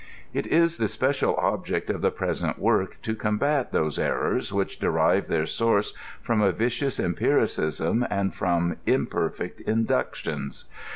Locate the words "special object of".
0.87-2.01